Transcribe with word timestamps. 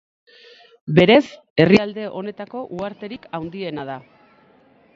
Berez, 0.99 1.19
herrialde 1.65 2.07
honetako 2.21 2.63
uharterik 2.79 3.29
handiena 3.41 3.85
da. 3.91 3.99